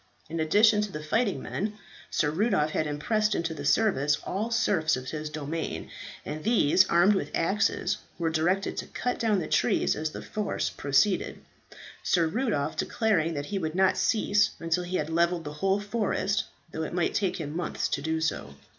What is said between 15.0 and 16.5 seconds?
levelled the whole forest,